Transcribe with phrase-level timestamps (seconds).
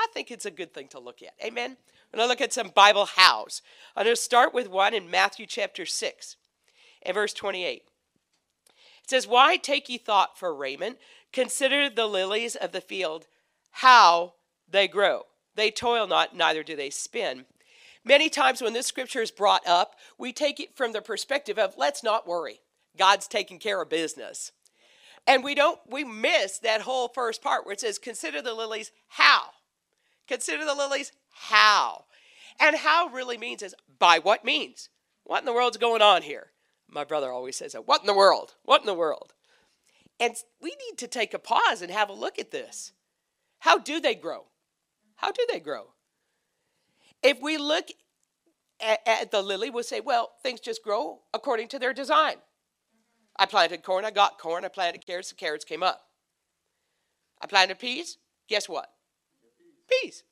[0.00, 1.34] I think it's a good thing to look at.
[1.44, 1.76] Amen.
[2.12, 3.62] We're going to look at some Bible hows.
[3.96, 6.36] I'm going to start with one in Matthew chapter 6
[7.02, 7.82] and verse 28.
[9.02, 10.98] It says, Why take ye thought for raiment?
[11.32, 13.26] Consider the lilies of the field,
[13.70, 14.34] how
[14.70, 15.22] they grow.
[15.54, 17.44] They toil not, neither do they spin.
[18.04, 21.74] Many times when this scripture is brought up, we take it from the perspective of
[21.76, 22.60] let's not worry.
[22.96, 24.52] God's taking care of business.
[25.26, 28.92] And we don't we miss that whole first part where it says consider the lilies
[29.08, 29.50] how.
[30.28, 32.04] Consider the lilies how.
[32.60, 34.90] And how really means is by what means?
[35.24, 36.48] What in the world's going on here?
[36.88, 37.86] My brother always says that.
[37.86, 38.54] What in the world?
[38.64, 39.34] What in the world?
[40.20, 42.92] And we need to take a pause and have a look at this.
[43.60, 44.46] How do they grow?
[45.16, 45.88] How do they grow?
[47.22, 47.88] If we look
[48.80, 52.36] at, at the lily, we'll say, well, things just grow according to their design.
[53.36, 54.64] I planted corn, I got corn.
[54.64, 56.02] I planted carrots, the carrots came up.
[57.40, 58.88] I planted peas, guess what?
[59.88, 60.22] Peas.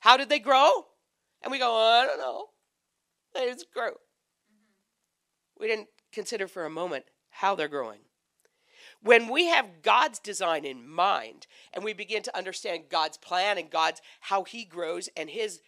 [0.00, 0.86] How did they grow?
[1.42, 2.46] And we go, oh, I don't know.
[3.34, 3.92] They just grow.
[5.58, 8.00] We didn't consider for a moment how they're growing.
[9.00, 13.70] When we have God's design in mind and we begin to understand God's plan and
[13.70, 15.60] God's how he grows and his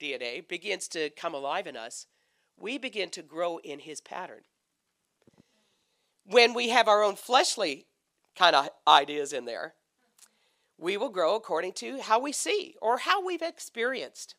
[0.00, 2.06] DNA begins to come alive in us,
[2.56, 4.42] we begin to grow in his pattern.
[6.24, 7.86] When we have our own fleshly
[8.36, 9.74] kind of ideas in there,
[10.78, 14.36] we will grow according to how we see or how we've experienced.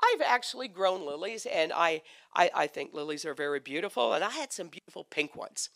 [0.00, 2.02] I've actually grown lilies, and I,
[2.34, 5.68] I, I, think lilies are very beautiful, and I had some beautiful pink ones.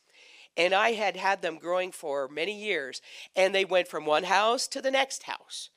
[0.57, 3.03] And I had had them growing for many years,
[3.35, 5.71] and they went from one house to the next house.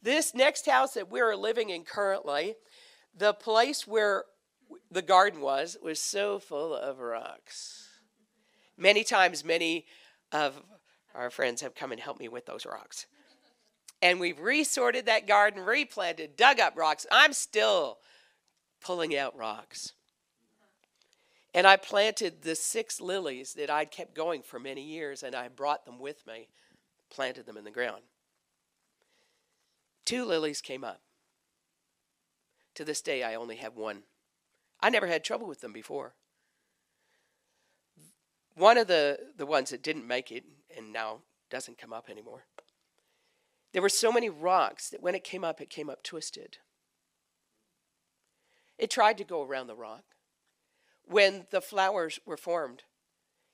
[0.00, 2.54] This next house that we're living in currently,
[3.14, 4.24] the place where
[4.88, 7.88] the garden was, was so full of rocks.
[8.78, 9.86] Many times, many
[10.30, 10.62] of
[11.12, 13.06] our friends have come and helped me with those rocks
[14.02, 17.06] and we've resorted that garden, replanted, dug up rocks.
[17.10, 17.98] I'm still
[18.80, 19.92] pulling out rocks.
[21.52, 25.48] And I planted the six lilies that I'd kept going for many years, and I
[25.48, 26.48] brought them with me,
[27.10, 28.02] planted them in the ground.
[30.04, 31.00] Two lilies came up.
[32.74, 34.04] To this day, I only have one.
[34.80, 36.14] I never had trouble with them before.
[38.54, 40.44] One of the, the ones that didn't make it
[40.76, 41.18] and now
[41.50, 42.44] doesn't come up anymore
[43.72, 46.58] there were so many rocks that when it came up, it came up twisted.
[48.78, 50.04] It tried to go around the rock.
[51.04, 52.84] When the flowers were formed,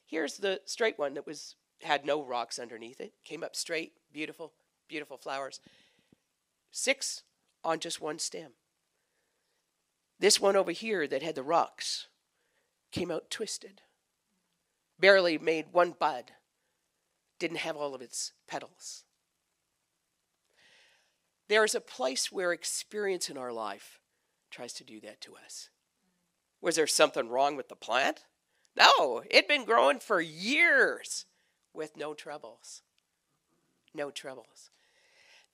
[0.06, 3.12] here's the straight one that was had no rocks underneath it.
[3.24, 4.52] Came up straight, beautiful,
[4.88, 5.60] beautiful flowers.
[6.70, 7.22] Six
[7.64, 8.52] on just one stem.
[10.18, 12.08] This one over here that had the rocks
[12.90, 13.82] came out twisted.
[14.98, 16.32] Barely made one bud.
[17.38, 19.05] Didn't have all of its petals.
[21.48, 24.00] There is a place where experience in our life
[24.50, 25.68] tries to do that to us.
[26.60, 28.24] Was there something wrong with the plant?
[28.76, 31.26] No, it'd been growing for years
[31.72, 32.82] with no troubles.
[33.94, 34.70] No troubles.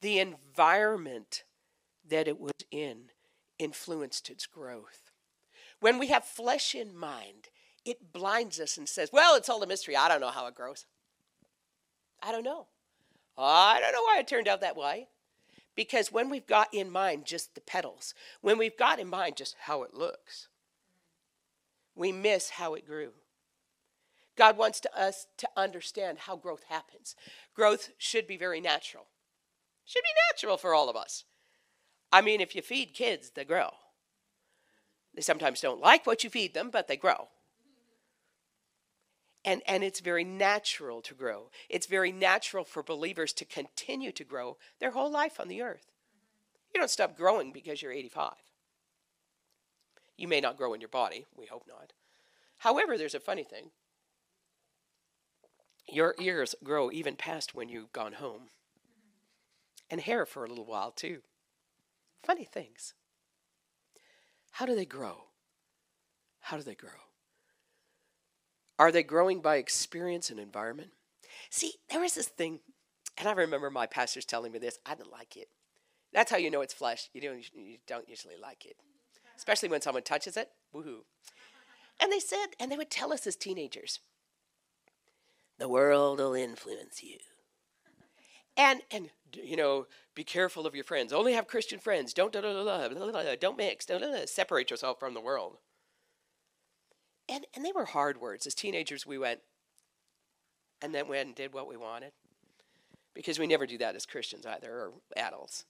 [0.00, 1.44] The environment
[2.08, 3.10] that it was in
[3.58, 5.12] influenced its growth.
[5.80, 7.48] When we have flesh in mind,
[7.84, 9.96] it blinds us and says, Well, it's all a mystery.
[9.96, 10.86] I don't know how it grows.
[12.22, 12.66] I don't know.
[13.36, 15.08] I don't know why it turned out that way.
[15.74, 19.56] Because when we've got in mind just the petals, when we've got in mind just
[19.62, 20.48] how it looks,
[21.94, 23.12] we miss how it grew.
[24.36, 27.14] God wants to us to understand how growth happens.
[27.54, 29.06] Growth should be very natural.
[29.84, 31.24] Should be natural for all of us.
[32.10, 33.70] I mean, if you feed kids, they grow.
[35.14, 37.28] They sometimes don't like what you feed them, but they grow.
[39.44, 41.50] And, and it's very natural to grow.
[41.68, 45.90] It's very natural for believers to continue to grow their whole life on the earth.
[46.72, 48.34] You don't stop growing because you're 85.
[50.16, 51.92] You may not grow in your body, we hope not.
[52.58, 53.70] However, there's a funny thing
[55.88, 58.48] your ears grow even past when you've gone home,
[59.90, 61.20] and hair for a little while too.
[62.22, 62.94] Funny things.
[64.52, 65.24] How do they grow?
[66.40, 67.11] How do they grow?
[68.82, 70.90] Are they growing by experience and environment?
[71.50, 72.58] See, there is this thing
[73.16, 74.80] And I remember my pastors telling me this.
[74.84, 75.46] I didn't like it.
[76.12, 77.08] That's how you know it's flesh.
[77.14, 78.74] You don't, you don't usually like it,
[79.36, 80.50] especially when someone touches it.
[80.74, 81.04] Woohoo.
[82.00, 84.00] And they said, and they would tell us as teenagers,
[85.58, 87.18] the world will influence you.
[88.56, 89.86] And, and you know,
[90.16, 91.12] be careful of your friends.
[91.12, 92.12] Only have Christian friends.
[92.12, 93.86] Don't, don't mix.
[93.86, 95.58] Don't, separate yourself from the world.
[97.28, 98.46] And, and they were hard words.
[98.46, 99.40] As teenagers, we went,
[100.80, 102.12] and then went and did what we wanted.
[103.14, 105.64] Because we never do that as Christians either, or adults.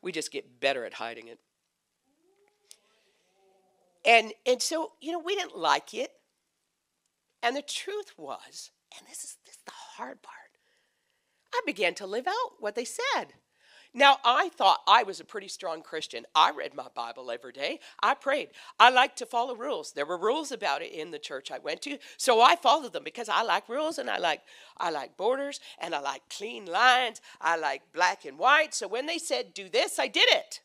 [0.00, 1.38] We just get better at hiding it.
[4.04, 6.12] And, and so, you know, we didn't like it.
[7.42, 10.36] And the truth was, and this is, this is the hard part,
[11.54, 13.34] I began to live out what they said.
[13.94, 16.26] Now, I thought I was a pretty strong Christian.
[16.34, 17.80] I read my Bible every day.
[18.02, 18.50] I prayed.
[18.78, 19.92] I liked to follow rules.
[19.92, 23.02] There were rules about it in the church I went to, so I followed them
[23.02, 24.42] because I like rules and I like
[24.76, 27.20] I like borders and I like clean lines.
[27.40, 28.74] I like black and white.
[28.74, 30.60] So when they said do this, I did it.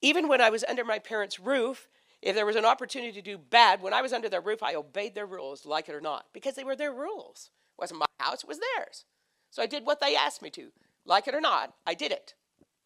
[0.00, 1.88] Even when I was under my parents' roof,
[2.22, 4.74] if there was an opportunity to do bad, when I was under their roof, I
[4.74, 7.50] obeyed their rules, like it or not, because they were their rules.
[7.78, 9.04] It wasn't my house, it was theirs.
[9.50, 10.72] So I did what they asked me to.
[11.04, 12.34] Like it or not, I did it.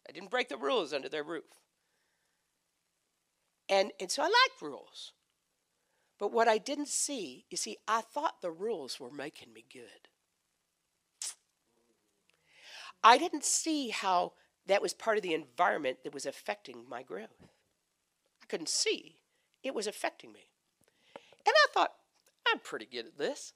[0.07, 1.45] I didn't break the rules under their roof.
[3.69, 5.13] And, and so I liked rules.
[6.19, 10.09] But what I didn't see, you see, I thought the rules were making me good.
[13.01, 14.33] I didn't see how
[14.65, 17.47] that was part of the environment that was affecting my growth.
[18.43, 19.21] I couldn't see
[19.63, 20.49] it was affecting me.
[21.45, 21.93] And I thought,
[22.47, 23.53] I'm pretty good at this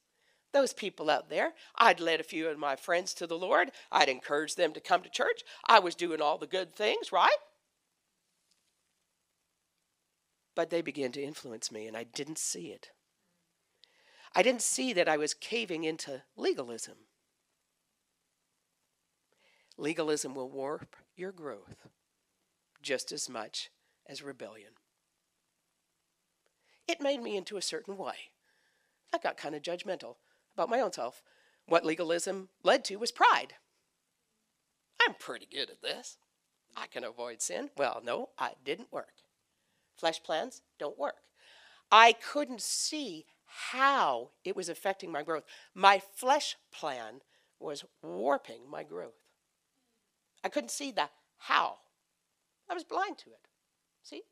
[0.53, 1.53] those people out there.
[1.75, 3.71] I'd led a few of my friends to the Lord.
[3.91, 5.43] I'd encouraged them to come to church.
[5.67, 7.31] I was doing all the good things, right?
[10.55, 12.91] But they began to influence me, and I didn't see it.
[14.35, 16.95] I didn't see that I was caving into legalism.
[19.77, 21.87] Legalism will warp your growth
[22.81, 23.71] just as much
[24.07, 24.73] as rebellion.
[26.87, 28.15] It made me into a certain way.
[29.13, 30.15] I got kind of judgmental
[30.53, 31.21] about my own self.
[31.65, 33.55] What legalism led to was pride.
[35.01, 36.17] I'm pretty good at this.
[36.75, 37.69] I can avoid sin.
[37.77, 39.13] Well, no, it didn't work.
[39.95, 41.15] Flesh plans don't work.
[41.91, 45.43] I couldn't see how it was affecting my growth.
[45.75, 47.21] My flesh plan
[47.59, 49.13] was warping my growth.
[50.43, 51.77] I couldn't see the how.
[52.69, 53.47] I was blind to it.
[54.01, 54.23] See?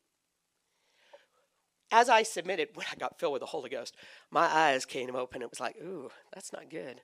[1.91, 3.95] As I submitted, when I got filled with the Holy Ghost,
[4.29, 5.41] my eyes came open.
[5.41, 7.01] It was like, ooh, that's not good.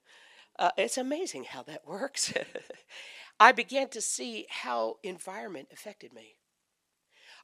[0.57, 2.33] Uh, it's amazing how that works.
[3.39, 6.37] I began to see how environment affected me.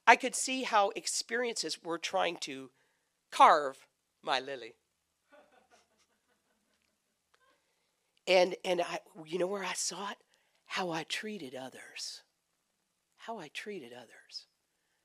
[0.08, 2.72] I could see how experiences were trying to
[3.32, 3.88] carve
[4.24, 4.74] my lily.
[8.26, 10.18] And and I you know where I saw it?
[10.66, 12.24] How I treated others.
[13.18, 14.48] How I treated others.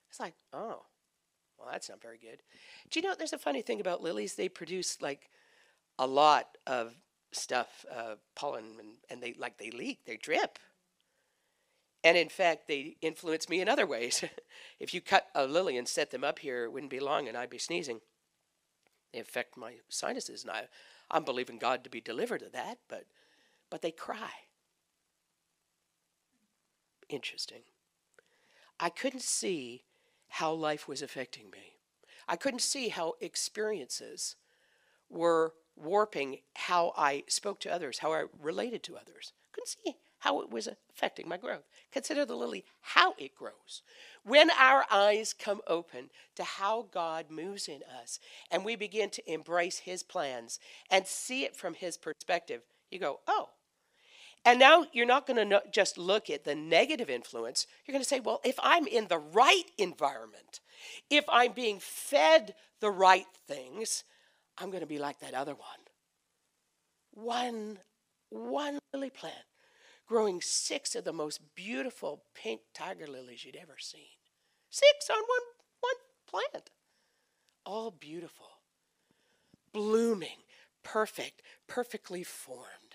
[0.09, 0.85] It's like, oh,
[1.59, 2.41] well, that's not very good.
[2.89, 4.35] Do you know there's a funny thing about lilies?
[4.35, 5.29] They produce like
[5.97, 6.93] a lot of
[7.31, 10.57] stuff, uh, pollen, and, and they like they leak, they drip.
[12.03, 14.23] And in fact, they influence me in other ways.
[14.79, 17.35] if you cut a lily and set them up here, it wouldn't be long and
[17.35, 17.99] I'd be sneezing.
[19.13, 20.67] They affect my sinuses, and I,
[21.11, 23.05] I'm believing God to be delivered of that, but,
[23.69, 24.29] but they cry.
[27.09, 27.63] Interesting.
[28.79, 29.83] I couldn't see
[30.29, 31.77] how life was affecting me.
[32.27, 34.35] I couldn't see how experiences
[35.09, 39.33] were warping how I spoke to others, how I related to others.
[39.51, 41.63] Couldn't see how it was affecting my growth.
[41.91, 43.81] Consider the lily, how it grows.
[44.23, 48.19] When our eyes come open to how God moves in us
[48.51, 50.59] and we begin to embrace His plans
[50.91, 53.49] and see it from His perspective, you go, oh,
[54.45, 57.67] and now you're not going to just look at the negative influence.
[57.85, 60.61] You're going to say, well, if I'm in the right environment,
[61.09, 64.03] if I'm being fed the right things,
[64.57, 65.69] I'm going to be like that other one.
[67.11, 67.79] One,
[68.29, 69.35] one lily plant
[70.09, 74.17] growing six of the most beautiful pink tiger lilies you'd ever seen.
[74.71, 75.47] Six on one,
[75.81, 75.93] one
[76.51, 76.71] plant.
[77.63, 78.47] All beautiful,
[79.71, 80.43] blooming,
[80.83, 82.88] perfect, perfectly formed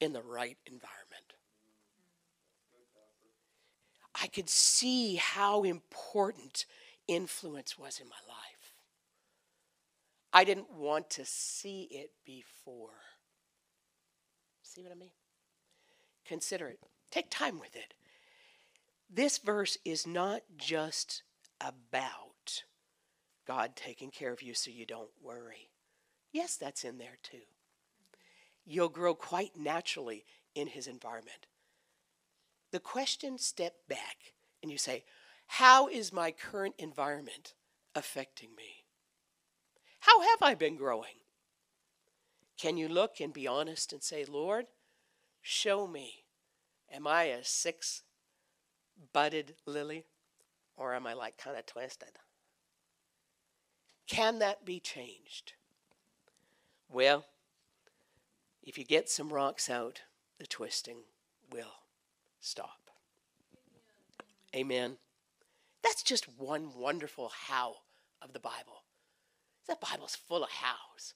[0.00, 1.34] in the right environment.
[4.20, 6.64] I could see how important
[7.06, 8.72] influence was in my life.
[10.32, 12.90] I didn't want to see it before.
[14.62, 15.12] See what I mean?
[16.26, 16.80] Consider it.
[17.10, 17.94] Take time with it.
[19.08, 21.22] This verse is not just
[21.60, 22.64] about
[23.46, 25.70] God taking care of you so you don't worry.
[26.32, 27.42] Yes, that's in there too.
[28.66, 31.46] You'll grow quite naturally in his environment.
[32.72, 35.04] The question step back and you say,
[35.46, 37.54] How is my current environment
[37.94, 38.84] affecting me?
[40.00, 41.20] How have I been growing?
[42.58, 44.66] Can you look and be honest and say, Lord,
[45.42, 46.24] show me,
[46.92, 48.02] am I a six
[49.12, 50.04] budded lily
[50.76, 52.18] or am I like kind of twisted?
[54.06, 55.52] Can that be changed?
[56.88, 57.24] Well,
[58.66, 60.02] if you get some rocks out,
[60.38, 60.98] the twisting
[61.52, 61.84] will
[62.40, 62.90] stop.
[64.54, 64.96] Amen.
[65.82, 67.76] That's just one wonderful how
[68.20, 68.82] of the Bible.
[69.68, 71.14] The Bible's full of hows.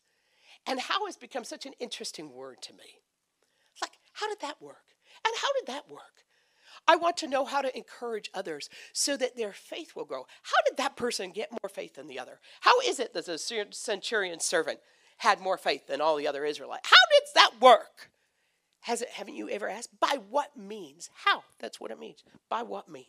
[0.67, 3.01] And how has become such an interesting word to me.
[3.83, 4.95] Like, how did that work?
[5.27, 6.25] And how did that work?
[6.87, 10.25] I want to know how to encourage others so that their faith will grow.
[10.43, 12.41] How did that person get more faith than the other?
[12.61, 13.39] How is it that the
[13.71, 14.81] centurion servant
[15.21, 16.89] had more faith than all the other Israelites?
[16.89, 18.11] How did that work?
[18.81, 20.01] Has it, haven't you ever asked?
[20.01, 21.11] By what means?
[21.25, 21.45] How?
[21.59, 22.25] That's what it means.
[22.49, 23.07] By what means?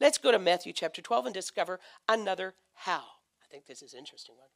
[0.00, 3.02] Let's go to Matthew chapter 12 and discover another how.
[3.42, 4.48] I think this is interesting one.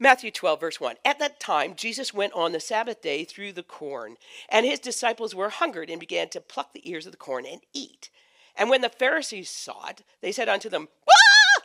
[0.00, 0.96] Matthew 12, verse 1.
[1.04, 4.16] At that time, Jesus went on the Sabbath day through the corn,
[4.48, 7.60] and his disciples were hungered and began to pluck the ears of the corn and
[7.72, 8.10] eat.
[8.58, 11.62] And when the Pharisees saw it, they said unto them, ah!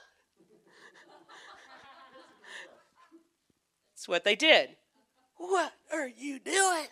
[3.96, 4.78] That's what they did.
[5.38, 6.86] What are you doing?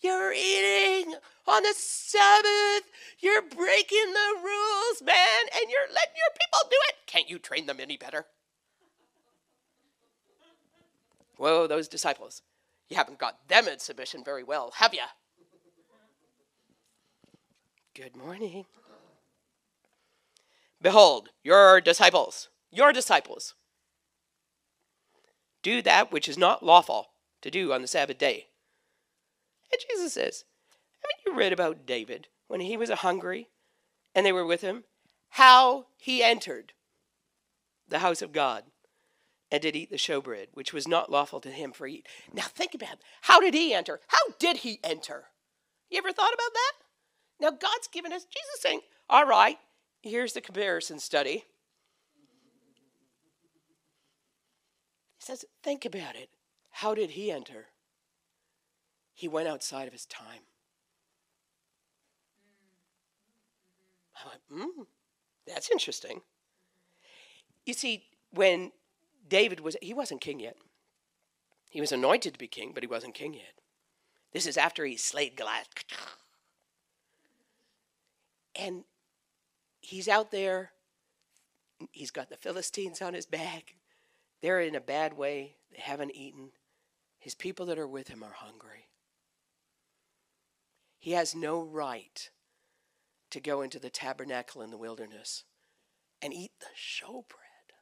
[0.00, 1.14] You're eating
[1.46, 2.90] on the Sabbath.
[3.18, 5.16] You're breaking the rules, man,
[5.54, 6.94] and you're letting your people do it.
[7.06, 8.26] Can't you train them any better?
[11.38, 12.42] Whoa, those disciples.
[12.88, 15.00] You haven't got them in submission very well, have you?
[17.96, 18.66] Good morning.
[20.82, 23.54] Behold, your disciples, your disciples,
[25.62, 27.06] do that which is not lawful
[27.40, 28.48] to do on the Sabbath day.
[29.72, 30.44] And Jesus says,
[31.02, 33.48] haven't you read about David when he was hungry
[34.14, 34.84] and they were with him?
[35.30, 36.74] How he entered
[37.88, 38.64] the house of God
[39.50, 42.06] and did eat the showbread, which was not lawful to him for eat.
[42.30, 43.02] Now think about it.
[43.22, 44.00] How did he enter?
[44.08, 45.28] How did he enter?
[45.88, 46.85] You ever thought about that?
[47.40, 49.58] Now God's given us, Jesus saying, all right,
[50.02, 51.44] here's the comparison study.
[55.18, 56.30] He says, think about it.
[56.70, 57.66] How did he enter?
[59.14, 60.42] He went outside of his time.
[64.14, 64.82] I went, hmm,
[65.46, 66.20] that's interesting.
[67.64, 68.72] You see, when
[69.28, 70.56] David was, he wasn't king yet.
[71.70, 73.60] He was anointed to be king, but he wasn't king yet.
[74.32, 75.68] This is after he slayed Goliath.
[78.58, 78.84] And
[79.80, 80.72] he's out there.
[81.92, 83.76] He's got the Philistines on his back.
[84.40, 85.56] They're in a bad way.
[85.70, 86.50] They haven't eaten.
[87.18, 88.88] His people that are with him are hungry.
[90.98, 92.30] He has no right
[93.30, 95.44] to go into the tabernacle in the wilderness
[96.22, 97.74] and eat the showbread.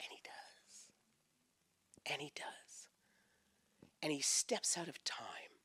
[0.00, 0.88] And he does.
[2.12, 2.88] And he does.
[4.02, 5.60] And he steps out of time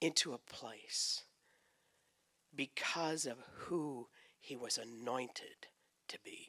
[0.00, 1.24] into a place
[2.54, 4.08] because of who
[4.40, 5.68] he was anointed
[6.08, 6.48] to be.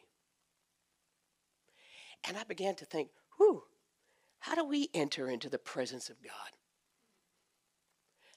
[2.27, 3.63] And I began to think, whew,
[4.39, 6.57] how do we enter into the presence of God?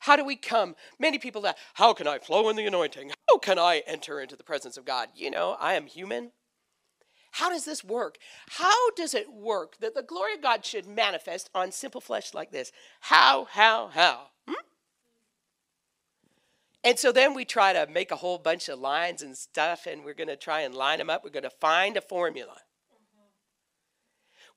[0.00, 0.74] How do we come?
[0.98, 3.12] Many people ask, how can I flow in the anointing?
[3.28, 5.08] How can I enter into the presence of God?
[5.14, 6.32] You know, I am human.
[7.32, 8.18] How does this work?
[8.48, 12.52] How does it work that the glory of God should manifest on simple flesh like
[12.52, 12.70] this?
[13.00, 14.28] How, how, how?
[16.84, 20.04] And so then we try to make a whole bunch of lines and stuff, and
[20.04, 21.24] we're going to try and line them up.
[21.24, 22.58] We're going to find a formula.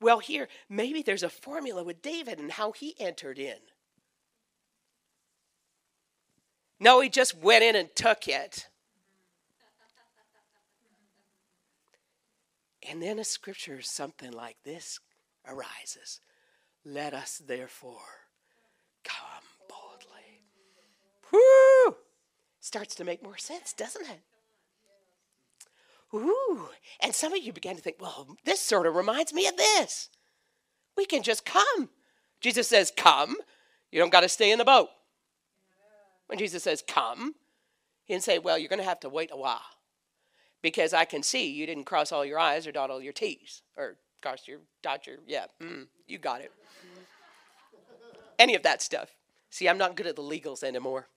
[0.01, 3.55] Well, here, maybe there's a formula with David and how he entered in.
[6.79, 8.67] No, he just went in and took it.
[12.87, 14.99] And then a scripture, something like this
[15.45, 16.19] arises
[16.85, 18.27] Let us therefore
[19.03, 20.43] come boldly.
[21.31, 21.97] Whoo!
[22.67, 24.19] Starts to make more sense, doesn't it?
[26.13, 26.67] Ooh,
[27.01, 30.09] and some of you began to think, well, this sort of reminds me of this.
[30.97, 31.87] We can just come.
[32.41, 33.37] Jesus says, come.
[33.89, 34.89] You don't got to stay in the boat.
[36.25, 37.35] When Jesus says, come,
[38.03, 39.61] he didn't say, well, you're going to have to wait a while
[40.61, 43.61] because I can see you didn't cross all your I's or dot all your T's
[43.77, 46.51] or cross your, dot your, yeah, mm, you got it.
[48.37, 49.15] Any of that stuff.
[49.51, 51.07] See, I'm not good at the legals anymore.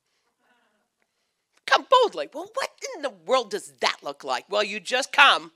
[1.70, 2.28] Come boldly.
[2.34, 4.44] Well, what in the world does that look like?
[4.48, 5.52] Well, you just come.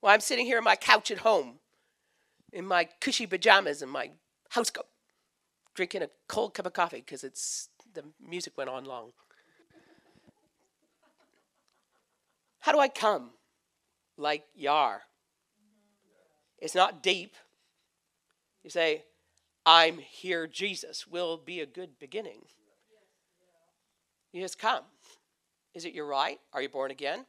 [0.00, 1.58] Well, I'm sitting here on my couch at home
[2.52, 4.10] in my cushy pajamas and my
[4.48, 4.86] house coat,
[5.74, 9.12] drinking a cold cup of coffee because it's the music went on long.
[12.60, 13.30] How do I come?
[14.16, 15.02] Like Yar.
[16.58, 17.34] It's not deep.
[18.64, 19.04] You say,
[19.66, 22.44] I'm here, Jesus, will be a good beginning.
[24.32, 24.84] You just come.
[25.74, 26.38] Is it your right?
[26.52, 27.26] Are you born again?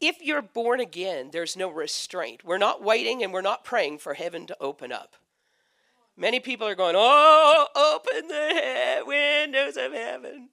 [0.00, 2.44] If you're born again, there's no restraint.
[2.44, 5.16] We're not waiting and we're not praying for heaven to open up.
[6.16, 10.50] Many people are going, Oh, open the windows of heaven.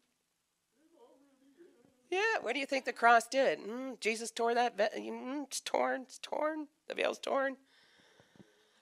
[2.10, 3.60] Yeah, what do you think the cross did?
[3.60, 4.77] Mm, Jesus tore that.
[4.77, 6.03] Ve- mm, it's torn.
[6.03, 6.67] It's torn.
[6.88, 7.57] The veil's torn.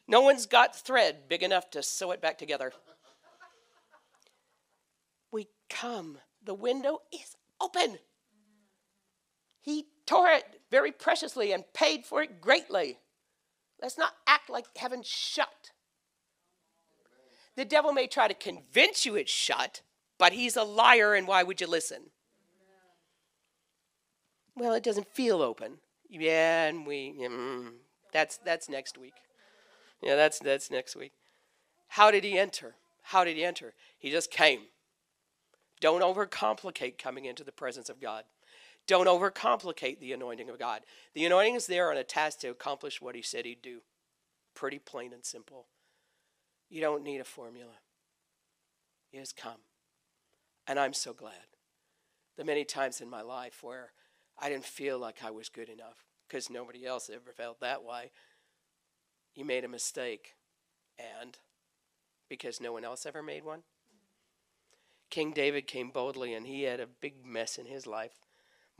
[0.08, 2.74] No one's got thread big enough to sew it back together.
[5.70, 6.18] Come.
[6.44, 7.98] The window is open.
[9.62, 13.00] He tore it very preciously and paid for it greatly.
[13.82, 15.72] Let's not act like heaven's shut.
[17.56, 19.82] The devil may try to convince you it's shut,
[20.18, 22.10] but he's a liar, and why would you listen?
[24.56, 25.78] Well, it doesn't feel open.
[26.10, 27.72] Yeah, and we mm,
[28.12, 29.16] that's that's next week.
[30.02, 31.14] Yeah, that's that's next week.
[31.90, 32.76] How did he enter?
[33.02, 33.74] How did he enter?
[33.98, 34.62] He just came.
[35.84, 38.24] Don't overcomplicate coming into the presence of God.
[38.88, 40.80] Don't overcomplicate the anointing of God.
[41.14, 43.82] The anointing is there on a task to accomplish what he said he'd do.
[44.56, 45.66] Pretty plain and simple.
[46.70, 47.74] You don't need a formula.
[49.12, 49.60] He has come.
[50.66, 51.34] And I'm so glad.
[52.38, 53.92] The many times in my life where
[54.40, 58.12] I didn't feel like I was good enough because nobody else ever felt that way.
[59.36, 60.36] You made a mistake.
[60.98, 61.38] And
[62.30, 63.64] because no one else ever made one.
[65.14, 68.20] King David came boldly and he had a big mess in his life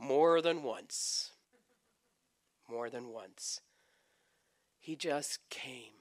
[0.00, 1.30] more than once.
[2.68, 3.60] More than once.
[4.80, 5.92] He just came.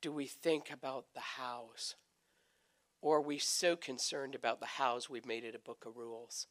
[0.00, 1.94] Do we think about the hows?
[3.00, 6.48] Or are we so concerned about the hows we've made it a book of rules?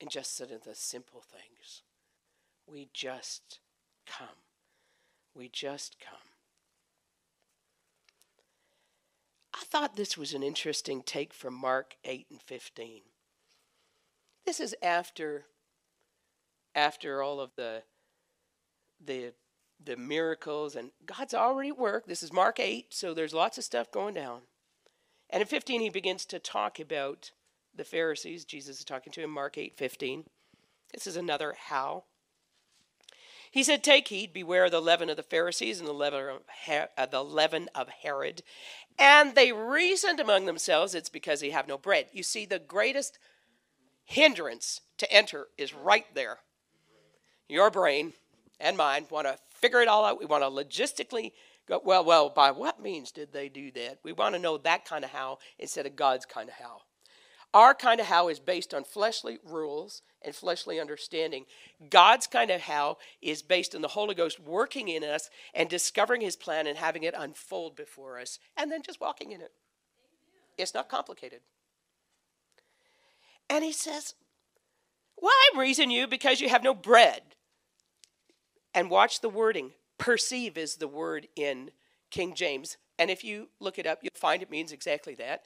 [0.00, 1.82] And just sit in the simple things.
[2.66, 3.60] We just
[4.06, 4.38] come.
[5.34, 6.29] We just come.
[9.60, 13.02] I thought this was an interesting take from Mark 8 and 15.
[14.46, 15.44] This is after
[16.74, 17.82] after all of the
[19.04, 19.34] the
[19.82, 22.08] the miracles and God's already worked.
[22.08, 24.42] This is Mark 8, so there's lots of stuff going down.
[25.28, 27.32] And in 15 he begins to talk about
[27.74, 28.46] the Pharisees.
[28.46, 30.24] Jesus is talking to him Mark 8, 15.
[30.94, 32.04] This is another how.
[33.50, 36.42] He said, Take heed, beware of the leaven of the Pharisees and the leaven of,
[36.66, 38.42] Her- uh, the leaven of Herod.
[38.98, 42.06] And they reasoned among themselves, it's because they have no bread.
[42.12, 43.18] You see, the greatest
[44.04, 46.38] hindrance to enter is right there.
[47.48, 48.12] Your brain
[48.60, 50.20] and mine want to figure it all out.
[50.20, 51.32] We want to logistically
[51.68, 53.98] go, well, well, by what means did they do that?
[54.04, 56.82] We want to know that kind of how instead of God's kind of how.
[57.52, 61.46] Our kind of how is based on fleshly rules and fleshly understanding.
[61.88, 66.20] God's kind of how is based on the Holy Ghost working in us and discovering
[66.20, 69.52] his plan and having it unfold before us and then just walking in it.
[70.58, 71.40] It's not complicated.
[73.48, 74.14] And he says,
[75.16, 77.22] Why reason you because you have no bread?
[78.74, 79.72] And watch the wording.
[79.98, 81.72] Perceive is the word in
[82.10, 82.76] King James.
[82.98, 85.42] And if you look it up, you'll find it means exactly that.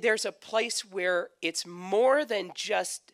[0.00, 3.12] There's a place where it's more than just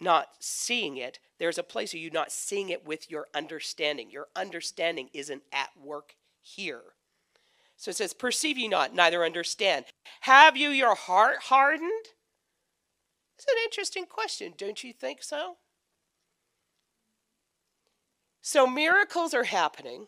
[0.00, 1.18] not seeing it.
[1.38, 4.10] There's a place where you're not seeing it with your understanding.
[4.10, 6.82] Your understanding isn't at work here.
[7.76, 9.84] So it says, Perceive ye not, neither understand.
[10.22, 12.06] Have you your heart hardened?
[13.36, 15.58] It's an interesting question, don't you think so?
[18.42, 20.06] So miracles are happening.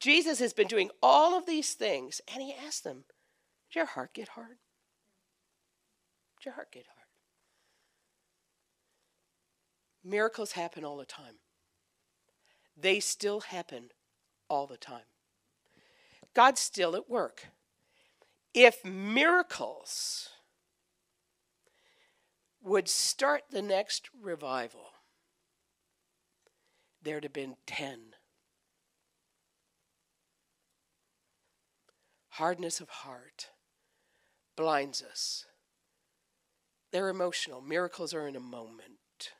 [0.00, 3.04] Jesus has been doing all of these things, and he asked them,
[3.68, 4.58] Did your heart get hard?
[6.38, 7.06] Did your heart get hard?
[10.04, 11.34] Miracles happen all the time.
[12.76, 13.90] They still happen
[14.48, 15.02] all the time.
[16.34, 17.48] God's still at work.
[18.54, 20.30] If miracles
[22.62, 24.92] would start the next revival,
[27.02, 28.14] there'd have been 10.
[32.30, 33.48] Hardness of heart
[34.58, 35.46] blinds us.
[36.90, 37.60] They're emotional.
[37.60, 39.30] Miracles are in a moment.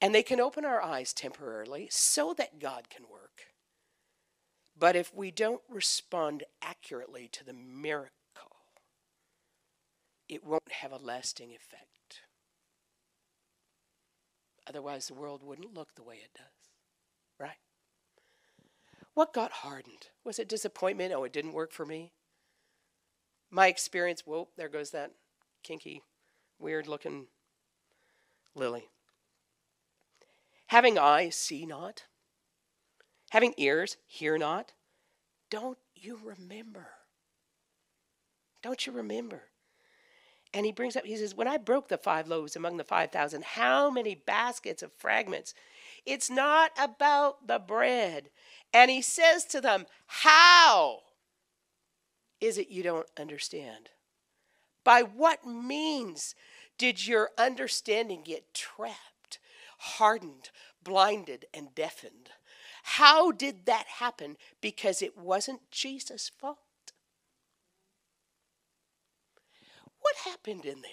[0.00, 3.42] And they can open our eyes temporarily so that God can work.
[4.76, 8.10] But if we don't respond accurately to the miracle,
[10.30, 12.22] it won't have a lasting effect.
[14.66, 16.70] Otherwise, the world wouldn't look the way it does.
[17.38, 17.58] Right?
[19.12, 20.08] What got hardened?
[20.24, 21.12] Was it disappointment?
[21.12, 22.13] Oh, it didn't work for me?
[23.54, 25.12] My experience, whoa, there goes that
[25.62, 26.02] kinky,
[26.58, 27.28] weird looking
[28.56, 28.88] lily.
[30.66, 32.02] Having eyes, see not.
[33.30, 34.72] Having ears, hear not.
[35.50, 36.88] Don't you remember?
[38.60, 39.42] Don't you remember?
[40.52, 43.44] And he brings up, he says, When I broke the five loaves among the 5,000,
[43.44, 45.54] how many baskets of fragments?
[46.04, 48.30] It's not about the bread.
[48.72, 51.02] And he says to them, How
[52.44, 53.90] is it you don't understand?
[54.84, 56.34] By what means
[56.76, 59.38] did your understanding get trapped,
[59.78, 60.50] hardened,
[60.82, 62.30] blinded, and deafened?
[62.82, 64.36] How did that happen?
[64.60, 66.58] Because it wasn't Jesus' fault.
[70.00, 70.90] What happened in there?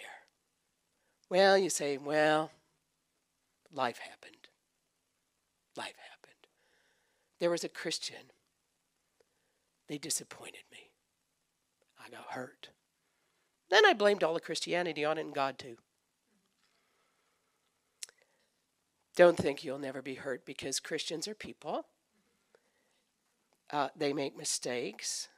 [1.30, 2.52] Well, you say, well,
[3.74, 4.48] life happened.
[5.76, 6.48] Life happened.
[7.40, 8.32] There was a Christian.
[9.88, 10.91] They disappointed me.
[12.04, 12.70] I got hurt.
[13.70, 15.78] Then I blamed all of Christianity on it and God too.
[19.16, 21.86] Don't think you'll never be hurt because Christians are people.
[23.70, 25.30] Uh, they make mistakes.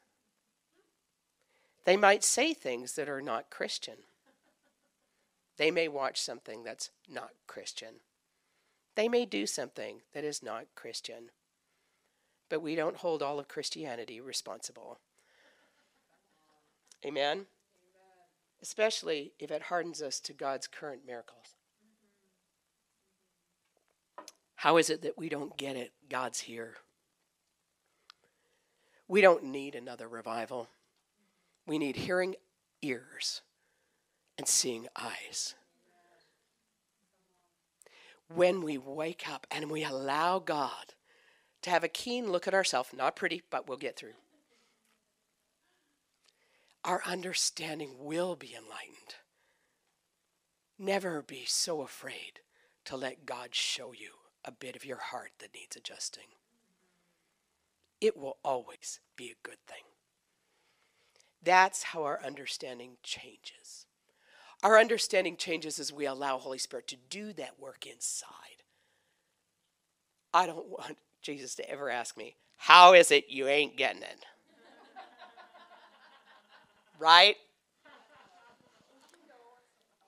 [1.85, 3.97] They might say things that are not Christian.
[5.57, 7.95] They may watch something that's not Christian.
[8.95, 11.29] They may do something that is not Christian.
[12.49, 14.99] But we don't hold all of Christianity responsible.
[17.05, 17.23] Amen?
[17.23, 17.45] Amen?
[18.61, 21.55] Especially if it hardens us to God's current miracles.
[24.55, 25.91] How is it that we don't get it?
[26.09, 26.75] God's here.
[29.09, 30.69] We don't need another revival.
[31.67, 32.35] We need hearing
[32.81, 33.41] ears
[34.37, 35.55] and seeing eyes.
[38.33, 40.93] When we wake up and we allow God
[41.61, 44.13] to have a keen look at ourselves, not pretty, but we'll get through,
[46.83, 49.15] our understanding will be enlightened.
[50.77, 52.39] Never be so afraid
[52.85, 54.11] to let God show you
[54.43, 56.27] a bit of your heart that needs adjusting.
[58.01, 59.83] It will always be a good thing.
[61.41, 63.85] That's how our understanding changes.
[64.61, 68.63] Our understanding changes as we allow Holy Spirit to do that work inside.
[70.33, 74.25] I don't want Jesus to ever ask me, How is it you ain't getting it?
[77.03, 77.35] Right?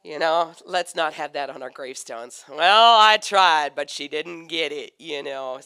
[0.03, 2.45] You know, let's not have that on our gravestones.
[2.47, 5.60] Well, I tried, but she didn't get it, you know.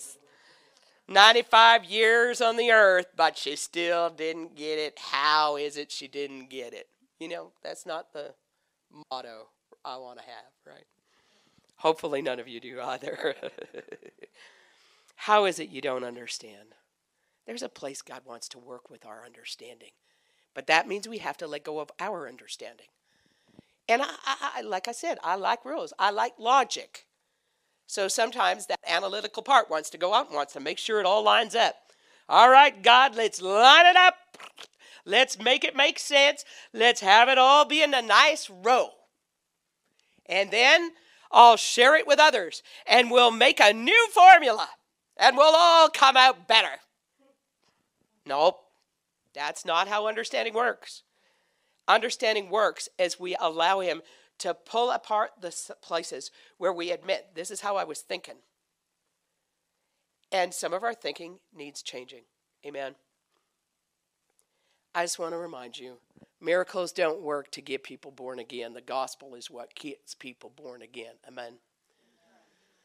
[1.07, 4.97] 95 years on the earth, but she still didn't get it.
[4.97, 6.87] How is it she didn't get it?
[7.19, 8.33] You know, that's not the
[9.11, 9.49] motto
[9.83, 10.85] I want to have, right?
[11.77, 13.35] Hopefully, none of you do either.
[15.15, 16.75] How is it you don't understand?
[17.45, 19.91] There's a place God wants to work with our understanding,
[20.53, 22.87] but that means we have to let go of our understanding.
[23.87, 25.93] And I, I, like I said, I like rules.
[25.97, 27.05] I like logic.
[27.87, 31.07] So sometimes that analytical part wants to go out and wants to make sure it
[31.07, 31.75] all lines up.
[32.27, 34.15] All right, God, let's line it up.
[35.05, 36.45] Let's make it make sense.
[36.71, 38.89] Let's have it all be in a nice row.
[40.27, 40.91] And then
[41.31, 44.69] I'll share it with others and we'll make a new formula
[45.17, 46.79] and we'll all come out better.
[48.27, 48.59] Nope,
[49.33, 51.03] that's not how understanding works.
[51.87, 54.01] Understanding works as we allow Him
[54.39, 58.35] to pull apart the places where we admit this is how I was thinking.
[60.31, 62.23] And some of our thinking needs changing.
[62.65, 62.95] Amen.
[64.93, 65.97] I just want to remind you
[66.41, 68.73] miracles don't work to get people born again.
[68.73, 71.15] The gospel is what gets people born again.
[71.27, 71.53] Amen.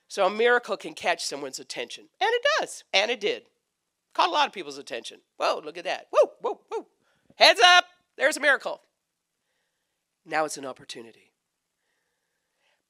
[0.08, 2.04] So a miracle can catch someone's attention.
[2.20, 2.84] And it does.
[2.92, 3.44] And it did.
[4.14, 5.20] Caught a lot of people's attention.
[5.36, 6.06] Whoa, look at that.
[6.10, 6.86] Whoa, whoa, whoa.
[7.36, 7.84] Heads up.
[8.16, 8.80] There's a miracle.
[10.24, 11.34] Now it's an opportunity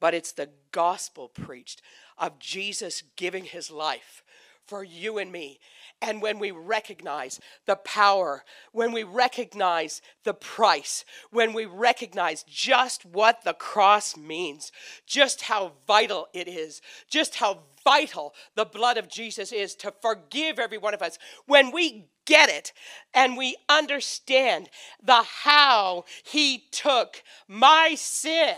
[0.04, 1.80] but it's the gospel preached
[2.18, 4.22] of Jesus giving his life
[4.66, 5.58] for you and me.
[6.02, 13.06] And when we recognize the power, when we recognize the price, when we recognize just
[13.06, 14.72] what the cross means,
[15.06, 20.58] just how vital it is, just how vital the blood of Jesus is to forgive
[20.58, 22.72] every one of us, when we get it
[23.12, 24.70] and we understand
[25.02, 28.56] the how he took my sin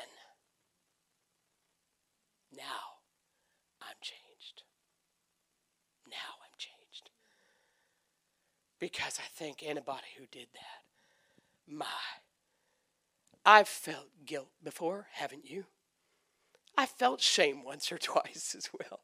[2.56, 2.62] now
[3.82, 4.62] I'm changed.
[6.08, 7.10] Now I'm changed.
[8.80, 11.86] Because I think anybody who did that, my,
[13.44, 15.64] I've felt guilt before, haven't you?
[16.76, 19.00] I felt shame once or twice as well.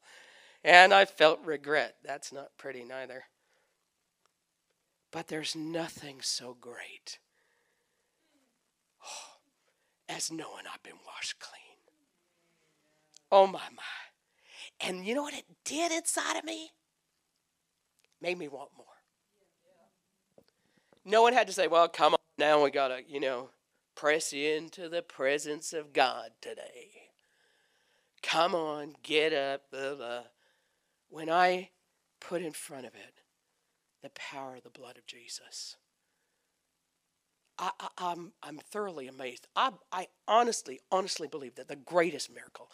[0.64, 1.96] And I felt regret.
[2.04, 3.24] That's not pretty neither.
[5.10, 7.18] But there's nothing so great
[9.04, 9.38] oh,
[10.08, 11.60] as knowing I've been washed clean.
[13.30, 13.82] Oh, my, my.
[14.80, 16.70] And you know what it did inside of me?
[18.20, 18.86] Made me want more.
[21.04, 23.50] No one had to say, well, come on, now we got to, you know,
[23.94, 27.11] press into the presence of God today.
[28.22, 29.70] Come on, get up.
[29.70, 30.22] Blah, blah.
[31.08, 31.70] When I
[32.20, 33.22] put in front of it
[34.02, 35.76] the power of the blood of Jesus,
[37.58, 39.46] I, am I'm, I'm thoroughly amazed.
[39.54, 42.68] I, I honestly, honestly believe that the greatest miracle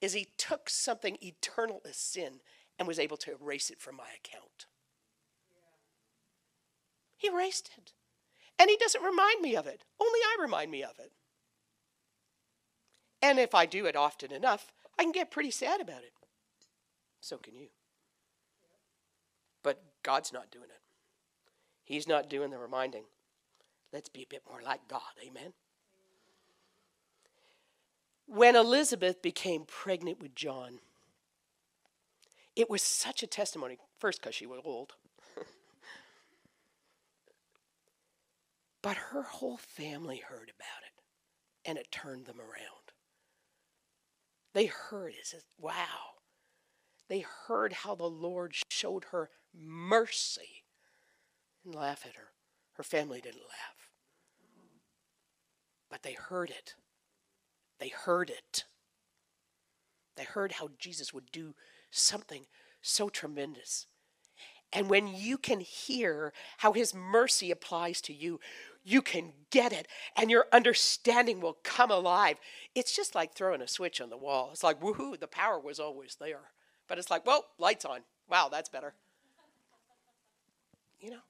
[0.00, 2.40] is he took something eternal as sin
[2.78, 4.66] and was able to erase it from my account.
[7.16, 7.92] He erased it.
[8.58, 9.84] And he doesn't remind me of it.
[10.00, 11.12] Only I remind me of it.
[13.20, 16.12] And if I do it often enough, I can get pretty sad about it.
[17.20, 17.68] So can you.
[19.62, 20.80] But God's not doing it.
[21.84, 23.04] He's not doing the reminding.
[23.92, 25.00] Let's be a bit more like God.
[25.24, 25.52] Amen.
[28.26, 30.80] When Elizabeth became pregnant with John,
[32.56, 33.78] it was such a testimony.
[33.98, 34.94] First, because she was old.
[38.82, 40.92] but her whole family heard about it,
[41.64, 42.81] and it turned them around.
[44.52, 45.26] They heard it.
[45.26, 46.16] Said, wow.
[47.08, 50.64] They heard how the Lord showed her mercy
[51.64, 52.28] and laugh at her.
[52.74, 53.88] Her family didn't laugh.
[55.90, 56.74] But they heard it.
[57.78, 58.64] They heard it.
[60.16, 61.54] They heard how Jesus would do
[61.90, 62.46] something
[62.80, 63.86] so tremendous.
[64.72, 68.40] And when you can hear how his mercy applies to you,
[68.84, 72.38] you can get it and your understanding will come alive.
[72.74, 74.50] It's just like throwing a switch on the wall.
[74.52, 76.50] It's like, woohoo, the power was always there.
[76.88, 78.00] But it's like, well, lights on.
[78.28, 78.94] Wow, that's better.
[81.00, 81.22] You know?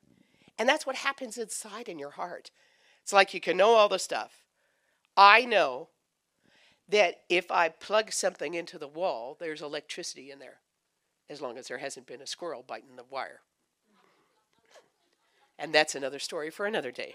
[0.59, 2.50] And that's what happens inside in your heart.
[3.02, 4.33] It's like you can know all the stuff.
[5.16, 5.88] I know
[6.88, 10.61] that if I plug something into the wall, there's electricity in there,
[11.28, 13.40] as long as there hasn't been a squirrel biting the wire.
[15.58, 17.14] And that's another story for another day.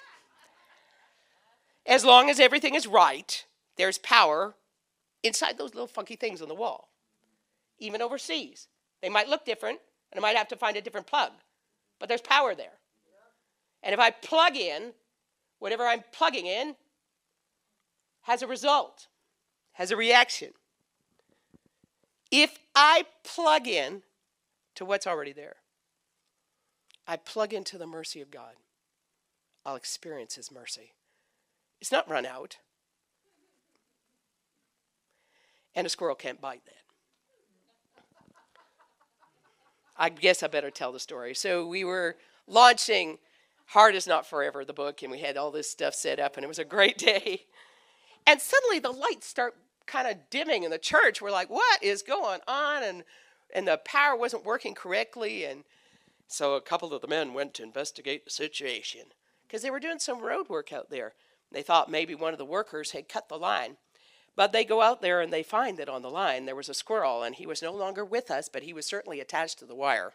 [1.85, 3.45] As long as everything is right,
[3.77, 4.55] there's power
[5.23, 6.89] inside those little funky things on the wall,
[7.79, 8.67] even overseas.
[9.01, 9.79] They might look different,
[10.11, 11.31] and I might have to find a different plug,
[11.99, 12.79] but there's power there.
[13.83, 14.93] And if I plug in,
[15.59, 16.75] whatever I'm plugging in
[18.23, 19.07] has a result
[19.77, 20.49] has a reaction.
[22.31, 24.03] If I plug in
[24.75, 25.57] to what's already there,
[27.07, 28.53] I plug into the mercy of God,
[29.65, 30.93] I'll experience His mercy.
[31.79, 32.57] It's not run out.
[35.75, 36.73] And a squirrel can't bite that.
[39.95, 41.33] I guess I better tell the story.
[41.33, 43.17] So we were launching
[43.67, 46.43] Hard is Not Forever, the book, and we had all this stuff set up, and
[46.43, 47.45] it was a great day.
[48.25, 49.55] And suddenly the lights start
[49.87, 51.21] kind of dimming in the church.
[51.21, 52.83] We're like, what is going on?
[52.83, 53.03] And
[53.53, 55.45] and the power wasn't working correctly.
[55.45, 55.63] And
[56.27, 59.01] so a couple of the men went to investigate the situation
[59.47, 61.13] because they were doing some road work out there.
[61.51, 63.77] They thought maybe one of the workers had cut the line.
[64.35, 66.73] But they go out there and they find that on the line there was a
[66.73, 69.73] squirrel, and he was no longer with us, but he was certainly attached to the
[69.73, 70.13] wire.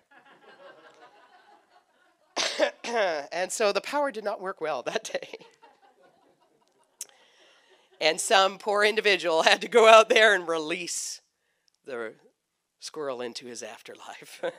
[3.32, 5.46] and so the power did not work well that day
[8.02, 11.20] and some poor individual had to go out there and release
[11.86, 12.14] the
[12.80, 14.42] squirrel into his afterlife.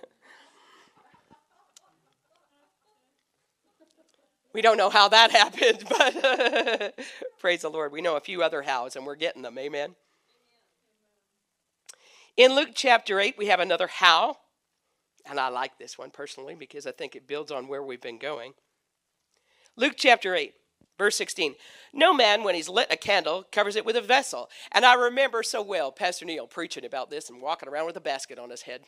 [4.53, 6.97] we don't know how that happened, but
[7.39, 7.91] praise the Lord.
[7.91, 9.60] We know a few other hows, and we're getting them.
[9.60, 9.95] Amen.
[12.38, 14.38] In Luke chapter 8, we have another how,
[15.29, 18.19] and I like this one personally because I think it builds on where we've been
[18.19, 18.53] going.
[19.75, 20.53] Luke chapter 8.
[20.97, 21.56] Verse 16
[21.93, 24.49] No man, when he's lit a candle, covers it with a vessel.
[24.71, 28.01] And I remember so well Pastor Neil preaching about this and walking around with a
[28.01, 28.82] basket on his head.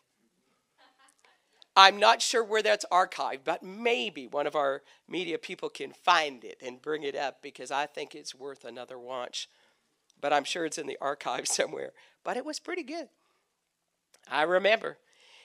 [1.78, 6.46] I'm not sure where that's archived, but maybe one of our media people can find
[6.46, 9.50] it and bring it up because I think it's worth another watch.
[10.22, 11.92] But I'm sure it's in the archive somewhere.
[12.24, 13.10] But it was pretty good.
[14.30, 14.98] I remember.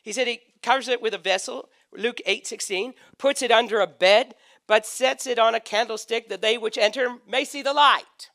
[0.02, 3.86] He said he covers it with a vessel, Luke 8 16, puts it under a
[3.86, 4.34] bed,
[4.70, 8.30] but sets it on a candlestick that they which enter may see the light.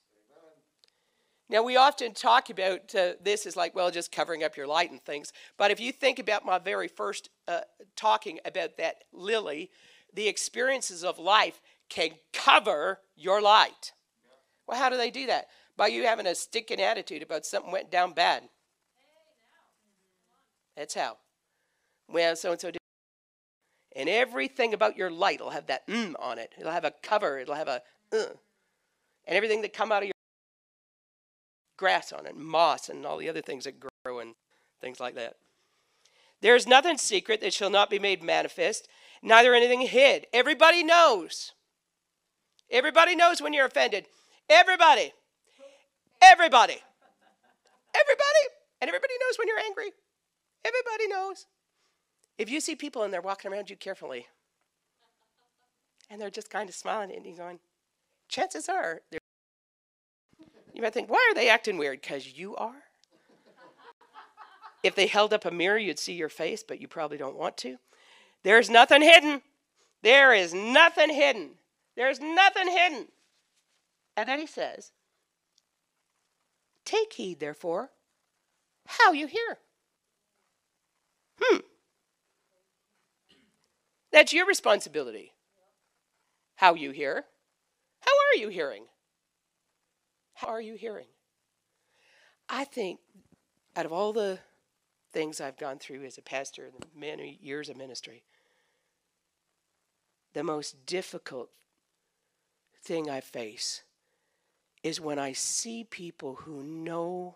[1.48, 4.92] Now, we often talk about uh, this as like, well, just covering up your light
[4.92, 5.32] and things.
[5.58, 7.62] But if you think about my very first uh,
[7.96, 9.72] talking about that lily,
[10.14, 13.94] the experiences of life can cover your light.
[14.68, 15.46] Well, how do they do that?
[15.78, 18.44] By you having a sticking attitude about something went down bad.
[20.76, 21.16] That's how.
[22.10, 22.85] Well, so and so did.
[23.96, 26.54] And everything about your light will have that mm on it.
[26.60, 27.40] It'll have a cover.
[27.40, 27.82] It'll have a
[28.12, 28.36] uh.
[29.28, 30.14] And everything that come out of your
[31.78, 34.36] grass on it, moss, and all the other things that grow and
[34.82, 35.36] things like that.
[36.42, 38.88] There is nothing secret that shall not be made manifest,
[39.24, 40.28] neither anything hid.
[40.34, 41.54] Everybody knows.
[42.70, 44.06] Everybody knows when you're offended.
[44.50, 45.14] Everybody.
[46.22, 46.78] Everybody.
[47.96, 48.44] Everybody.
[48.82, 49.92] And everybody knows when you're angry.
[50.66, 51.46] Everybody knows.
[52.38, 54.28] If you see people and they're walking around you carefully,
[56.10, 57.60] and they're just kind of smiling and you're going,
[58.28, 59.02] chances are,
[60.74, 62.02] you might think, why are they acting weird?
[62.02, 62.84] Because you are.
[64.84, 67.58] if they held up a mirror, you'd see your face, but you probably don't want
[67.58, 67.78] to.
[68.44, 69.42] There's nothing hidden.
[70.04, 71.52] There is nothing hidden.
[71.96, 73.08] There's nothing hidden.
[74.18, 74.92] And then he says,
[76.84, 77.90] Take heed, therefore,
[78.86, 79.58] how you hear.
[81.42, 81.60] Hmm.
[84.16, 85.34] That's your responsibility.
[86.56, 87.26] How you hear.
[88.00, 88.86] How are you hearing?
[90.36, 91.08] How are you hearing?
[92.48, 93.02] I think
[93.76, 94.40] out of all the
[95.12, 98.24] things I've gone through as a pastor in many years of ministry,
[100.34, 101.50] the most difficult
[102.82, 103.84] thing I face
[104.82, 107.36] is when I see people who know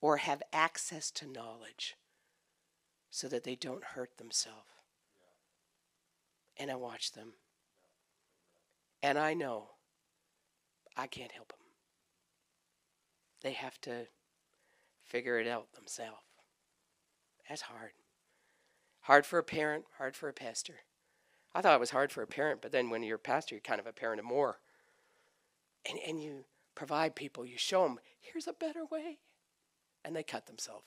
[0.00, 1.96] or have access to knowledge
[3.10, 4.77] so that they don't hurt themselves.
[6.58, 7.34] And I watch them.
[9.02, 9.70] And I know
[10.96, 11.58] I can't help them.
[13.42, 14.06] They have to
[15.04, 16.22] figure it out themselves.
[17.48, 17.92] That's hard.
[19.02, 20.80] Hard for a parent, hard for a pastor.
[21.54, 23.62] I thought it was hard for a parent, but then when you're a pastor, you're
[23.62, 24.58] kind of a parent of more.
[25.88, 26.44] And, and you
[26.74, 29.18] provide people, you show them, here's a better way.
[30.04, 30.84] And they cut themselves,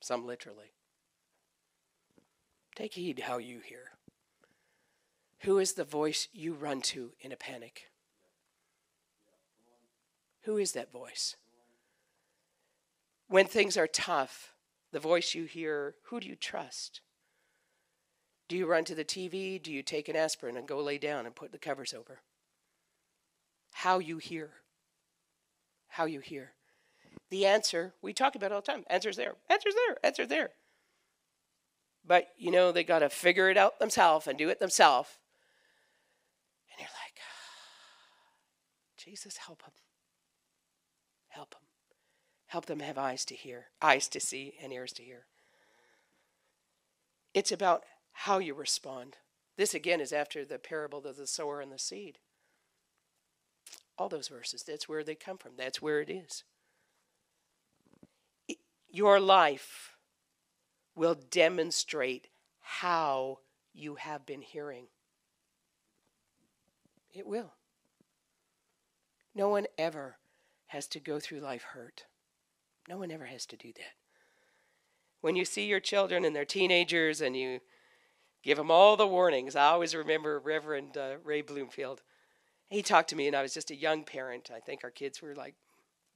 [0.00, 0.72] some literally.
[2.74, 3.91] Take heed how you hear.
[5.42, 7.88] Who is the voice you run to in a panic?
[10.42, 11.36] Who is that voice?
[13.28, 14.54] When things are tough,
[14.92, 17.00] the voice you hear, who do you trust?
[18.48, 19.62] Do you run to the TV?
[19.62, 22.20] Do you take an aspirin and go lay down and put the covers over?
[23.72, 24.50] How you hear
[25.92, 26.52] how you hear.
[27.30, 28.84] The answer, we talk about all the time.
[28.88, 29.34] Answer's there.
[29.50, 29.98] Answer's there.
[30.02, 30.50] Answer's there.
[32.04, 35.10] But, you know, they got to figure it out themselves and do it themselves.
[36.70, 37.20] And you're like,
[39.02, 39.72] Jesus, help them.
[41.28, 41.62] Help them.
[42.46, 45.26] Help them have eyes to hear, eyes to see, and ears to hear.
[47.34, 49.16] It's about how you respond.
[49.56, 52.18] This again is after the parable of the sower and the seed.
[53.98, 55.52] All those verses, that's where they come from.
[55.56, 56.44] That's where it is.
[58.90, 59.96] Your life
[60.94, 62.28] will demonstrate
[62.60, 63.38] how
[63.72, 64.86] you have been hearing.
[67.14, 67.54] It will.
[69.34, 70.16] No one ever
[70.68, 72.04] has to go through life hurt.
[72.88, 73.94] No one ever has to do that.
[75.20, 77.60] When you see your children and they're teenagers and you
[78.42, 82.02] give them all the warnings, I always remember Reverend uh, Ray Bloomfield
[82.72, 84.50] he talked to me, and I was just a young parent.
[84.52, 85.54] I think our kids were like,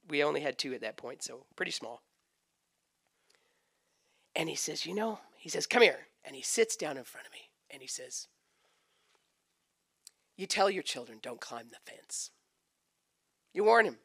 [0.09, 2.01] we only had two at that point, so pretty small.
[4.35, 6.07] And he says, You know, he says, Come here.
[6.25, 8.27] And he sits down in front of me and he says,
[10.35, 12.31] You tell your children don't climb the fence.
[13.57, 13.97] You warn them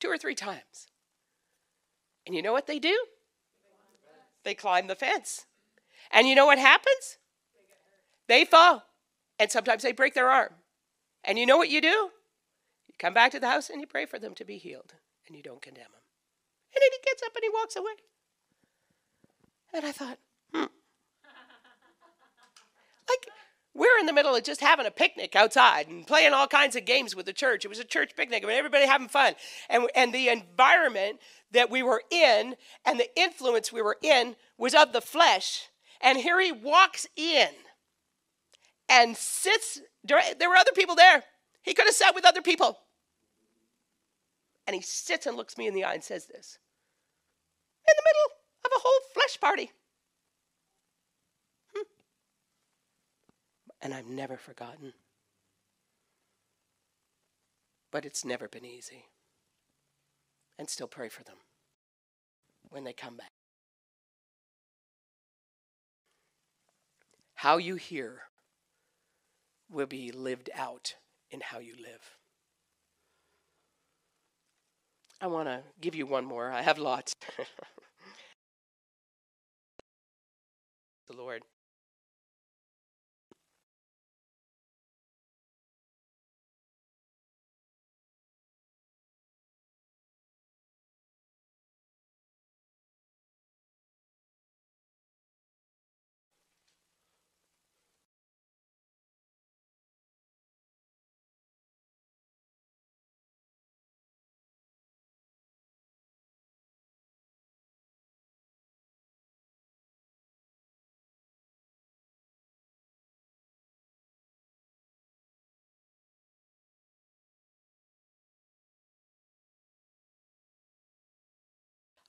[0.00, 0.88] two or three times.
[2.26, 3.04] And you know what they do?
[4.44, 5.44] They climb the fence.
[6.10, 7.18] And you know what happens?
[8.28, 8.84] They fall.
[9.38, 10.54] And sometimes they break their arm.
[11.22, 12.12] And you know what you do?
[12.88, 14.94] You come back to the house and you pray for them to be healed,
[15.26, 16.02] and you don't condemn them.
[16.74, 17.92] And then he gets up and he walks away.
[19.74, 20.18] And I thought,
[20.50, 20.64] hmm.
[23.06, 23.28] Like,
[23.74, 26.84] we're in the middle of just having a picnic outside and playing all kinds of
[26.84, 27.64] games with the church.
[27.64, 29.34] It was a church picnic, I mean, everybody having fun.
[29.68, 31.18] And, and the environment
[31.50, 35.68] that we were in and the influence we were in was of the flesh.
[36.00, 37.48] And here he walks in
[38.88, 39.80] and sits.
[40.04, 41.24] There were other people there.
[41.62, 42.78] He could have sat with other people.
[44.66, 46.58] And he sits and looks me in the eye and says this
[47.86, 49.70] in the middle of a whole flesh party.
[53.84, 54.94] And I've never forgotten.
[57.92, 59.04] But it's never been easy.
[60.58, 61.36] And still pray for them
[62.70, 63.30] when they come back.
[67.34, 68.22] How you hear
[69.70, 70.94] will be lived out
[71.30, 72.16] in how you live.
[75.20, 76.50] I want to give you one more.
[76.50, 77.12] I have lots.
[81.06, 81.42] the Lord.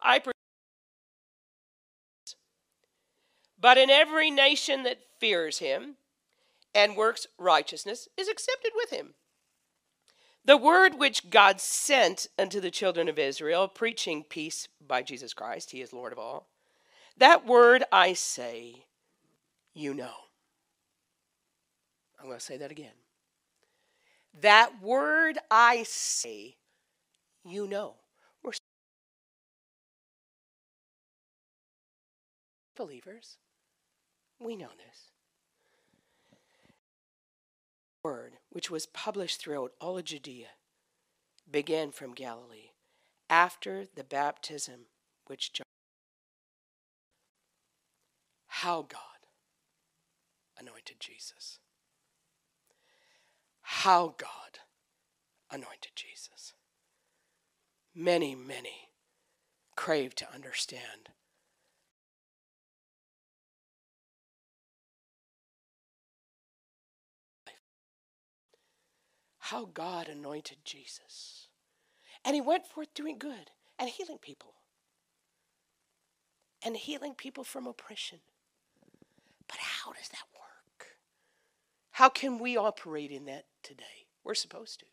[0.05, 0.21] I
[3.59, 5.95] but in every nation that fears him
[6.75, 9.15] and works righteousness is accepted with him.
[10.43, 15.71] The word which God sent unto the children of Israel, preaching peace by Jesus Christ,
[15.71, 16.47] he is Lord of all.
[17.17, 18.85] That word I say,
[19.73, 20.13] you know.
[22.19, 22.93] I'm going to say that again.
[24.41, 26.57] That word I say,
[27.43, 27.95] you know.
[32.75, 33.37] Believers.
[34.39, 35.11] We know this.
[38.03, 40.49] Word, which was published throughout all of Judea,
[41.49, 42.71] began from Galilee
[43.29, 44.81] after the baptism
[45.25, 45.65] which John.
[48.47, 48.99] How God
[50.57, 51.59] anointed Jesus.
[53.61, 54.59] How God
[55.51, 56.53] anointed Jesus.
[57.93, 58.89] Many, many
[59.75, 61.09] crave to understand
[69.45, 71.49] how God anointed Jesus.
[72.23, 74.55] And he went forth doing good and healing people.
[76.63, 78.19] And healing people from oppression.
[79.47, 80.87] But how does that work?
[81.91, 84.07] How can we operate in that today?
[84.23, 84.85] We're supposed to.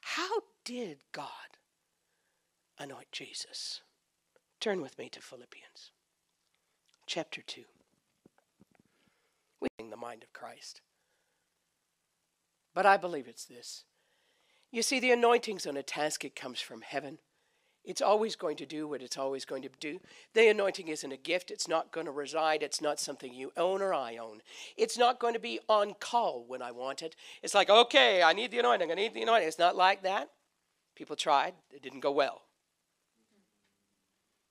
[0.00, 1.58] How did God
[2.78, 3.82] anoint Jesus?
[4.60, 5.92] Turn with me to Philippians
[7.06, 7.64] chapter 2.
[9.60, 10.80] We the mind of Christ.
[12.78, 13.82] But I believe it's this.
[14.70, 17.18] You see, the anointing's on a task, it comes from heaven.
[17.84, 19.98] It's always going to do what it's always going to do.
[20.32, 21.50] The anointing isn't a gift.
[21.50, 22.62] It's not going to reside.
[22.62, 24.42] It's not something you own or I own.
[24.76, 27.16] It's not going to be on call when I want it.
[27.42, 28.92] It's like, okay, I need the anointing.
[28.92, 29.48] I need the anointing.
[29.48, 30.30] It's not like that.
[30.94, 32.42] People tried, it didn't go well.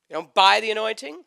[0.09, 1.23] You don't buy the anointing,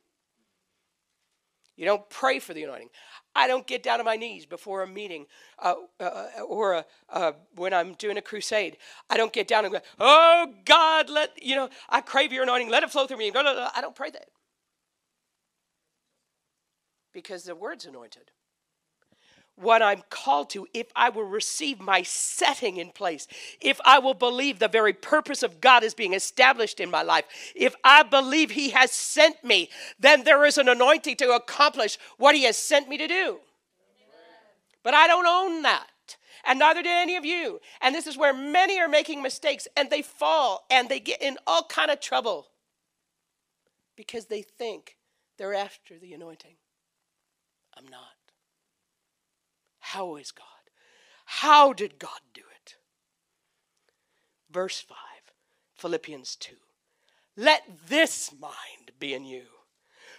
[1.80, 2.90] you don't pray for the anointing.
[3.34, 5.24] I don't get down on my knees before a meeting
[5.58, 8.76] uh, uh, or a, uh, when I'm doing a crusade.
[9.08, 12.68] I don't get down and go, oh God, let, you know, I crave your anointing,
[12.68, 13.30] let it flow through me.
[13.30, 14.26] No, no, I don't pray that.
[17.14, 18.30] Because the word's anointed
[19.60, 23.26] what I'm called to, if I will receive my setting in place,
[23.60, 27.24] if I will believe the very purpose of God is being established in my life,
[27.54, 32.34] if I believe He has sent me, then there is an anointing to accomplish what
[32.34, 33.38] He has sent me to do.
[34.82, 35.86] But I don't own that.
[36.44, 37.60] And neither did any of you.
[37.82, 41.36] And this is where many are making mistakes and they fall and they get in
[41.46, 42.46] all kind of trouble
[43.94, 44.96] because they think
[45.36, 46.56] they're after the anointing.
[47.76, 48.19] I'm not.
[49.92, 50.46] How is God?
[51.24, 52.76] How did God do it?
[54.48, 54.96] Verse 5,
[55.74, 56.54] Philippians 2.
[57.36, 59.46] Let this mind be in you,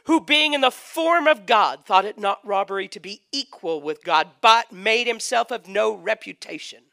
[0.06, 4.04] who being in the form of God thought it not robbery to be equal with
[4.04, 6.84] God, but made himself of no reputation,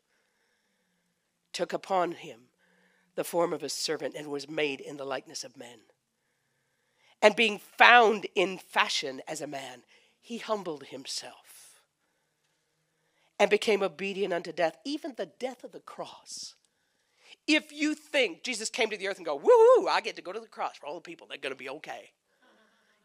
[1.52, 2.42] took upon him
[3.16, 5.80] the form of a servant, and was made in the likeness of men.
[7.20, 9.82] And being found in fashion as a man,
[10.20, 11.47] he humbled himself
[13.38, 16.54] and became obedient unto death, even the death of the cross.
[17.46, 20.32] If you think Jesus came to the earth and go, woohoo, I get to go
[20.32, 22.10] to the cross for all the people, they're going to be okay.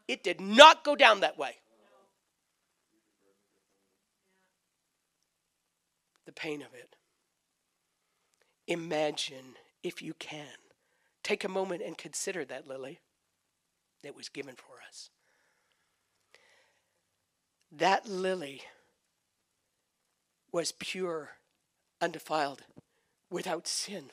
[0.06, 1.56] It did not go down that way.
[6.26, 6.96] The pain of it.
[8.66, 10.46] Imagine, if you can,
[11.22, 13.00] take a moment and consider that lily
[14.02, 15.10] that was given for us.
[17.72, 18.62] That lily
[20.54, 21.30] was pure,
[22.00, 22.62] undefiled,
[23.28, 24.04] without sin.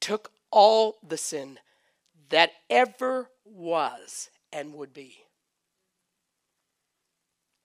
[0.00, 1.58] Took all the sin
[2.28, 5.24] that ever was and would be,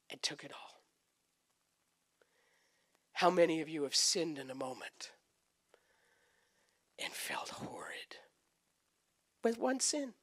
[0.09, 0.80] and took it all.
[3.11, 5.11] How many of you have sinned in a moment
[6.97, 8.15] and felt horrid
[9.43, 10.13] with one sin?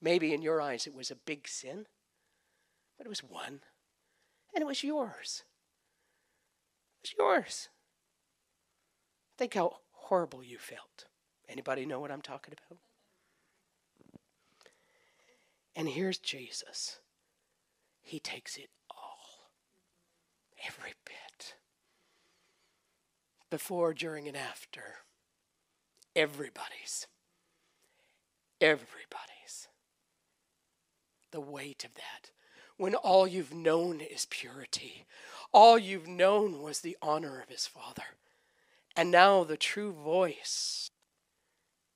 [0.00, 1.86] Maybe in your eyes it was a big sin,
[2.96, 3.62] but it was one,
[4.54, 5.42] and it was yours.
[7.02, 7.68] It was yours.
[9.36, 11.06] Think how horrible you felt.
[11.48, 12.78] Anybody know what I'm talking about?
[15.76, 17.00] And here's Jesus.
[18.00, 19.50] He takes it all,
[20.66, 21.54] every bit.
[23.50, 24.98] Before, during, and after.
[26.14, 27.06] Everybody's.
[28.60, 29.68] Everybody's.
[31.32, 32.30] The weight of that.
[32.76, 35.06] When all you've known is purity,
[35.52, 38.16] all you've known was the honor of his Father,
[38.96, 40.90] and now the true voice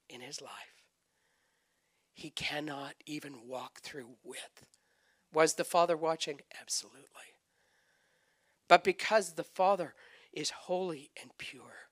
[0.08, 0.78] in his life
[2.18, 4.66] he cannot even walk through with.
[5.32, 6.40] Was the Father watching?
[6.60, 7.06] Absolutely.
[8.66, 9.94] But because the Father
[10.32, 11.90] is holy and pure,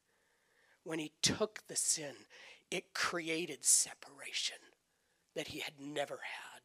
[0.83, 2.15] when he took the sin,
[2.73, 4.59] it created separation
[5.37, 6.56] that he had never had.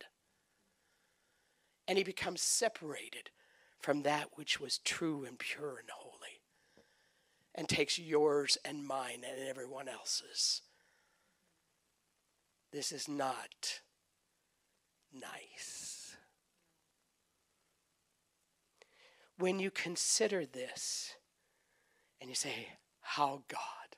[1.92, 3.32] And he becomes separated
[3.82, 6.40] from that which was true and pure and holy,
[7.54, 10.62] and takes yours and mine and everyone else's
[12.72, 13.82] this is not
[15.14, 16.16] nice.
[19.38, 21.16] When you consider this
[22.22, 22.70] and you say,
[23.02, 23.98] how God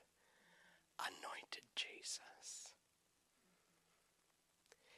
[0.98, 2.72] anointed Jesus,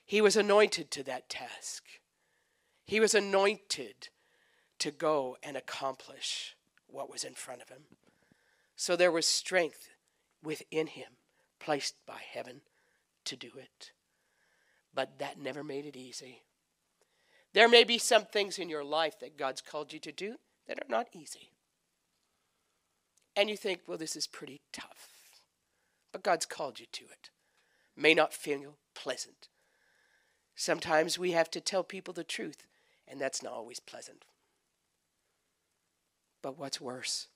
[0.06, 1.84] He was anointed to that task.
[2.86, 4.08] He was anointed
[4.78, 6.56] to go and accomplish
[6.86, 7.82] what was in front of him.
[8.76, 9.88] So there was strength
[10.42, 11.12] within him
[11.58, 12.60] placed by heaven
[13.24, 13.90] to do it.
[14.94, 16.42] But that never made it easy.
[17.52, 20.36] There may be some things in your life that God's called you to do
[20.68, 21.50] that are not easy.
[23.34, 25.08] And you think, well, this is pretty tough.
[26.12, 27.30] But God's called you to it.
[27.96, 29.48] May not feel pleasant.
[30.54, 32.66] Sometimes we have to tell people the truth,
[33.08, 34.24] and that's not always pleasant.
[36.42, 37.28] But what's worse?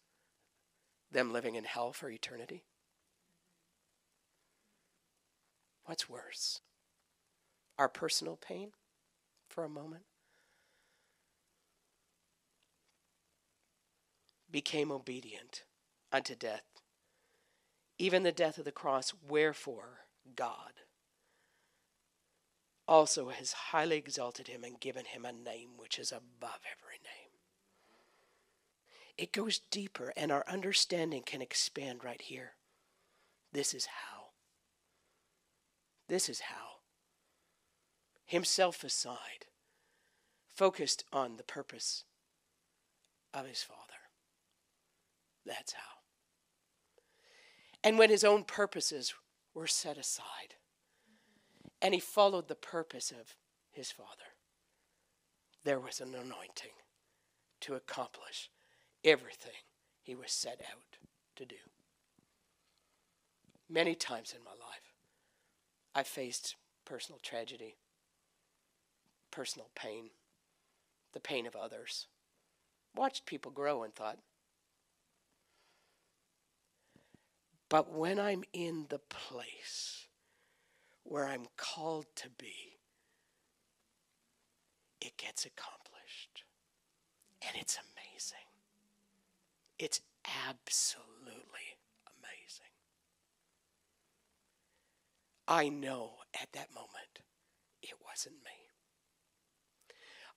[1.10, 2.64] Them living in hell for eternity?
[5.84, 6.60] What's worse?
[7.78, 8.70] Our personal pain
[9.48, 10.04] for a moment?
[14.50, 15.64] Became obedient
[16.12, 16.64] unto death,
[17.98, 19.12] even the death of the cross.
[19.28, 20.72] Wherefore, God
[22.90, 27.30] also has highly exalted him and given him a name which is above every name.
[29.16, 32.54] It goes deeper, and our understanding can expand right here.
[33.52, 34.30] This is how.
[36.08, 36.80] This is how.
[38.26, 39.46] Himself aside,
[40.52, 42.04] focused on the purpose
[43.32, 43.78] of his Father.
[45.46, 46.00] That's how.
[47.84, 49.14] And when his own purposes
[49.54, 50.56] were set aside,
[51.82, 53.36] and he followed the purpose of
[53.70, 54.36] his Father,
[55.64, 56.72] there was an anointing
[57.60, 58.50] to accomplish
[59.04, 59.52] everything
[60.02, 60.98] he was set out
[61.36, 61.56] to do.
[63.68, 64.94] Many times in my life,
[65.94, 67.76] I faced personal tragedy,
[69.30, 70.10] personal pain,
[71.12, 72.06] the pain of others.
[72.96, 74.18] Watched people grow and thought,
[77.68, 80.08] but when I'm in the place
[81.10, 82.78] where I'm called to be,
[85.00, 86.44] it gets accomplished.
[87.42, 88.46] And it's amazing.
[89.76, 90.00] It's
[90.46, 91.74] absolutely
[92.06, 92.70] amazing.
[95.48, 97.22] I know at that moment
[97.82, 98.68] it wasn't me.